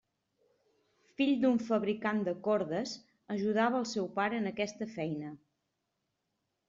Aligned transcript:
Fill 1.19 1.33
d'un 1.43 1.59
fabricant 1.67 2.23
de 2.29 2.33
cordes, 2.49 2.95
ajudava 3.37 3.79
al 3.83 3.87
seu 3.93 4.09
pare 4.19 4.41
en 4.43 4.51
aquesta 4.53 4.89
feina. 4.99 5.35